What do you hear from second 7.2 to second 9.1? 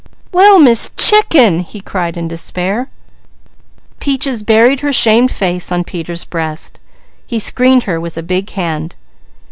He screened her with a big hand.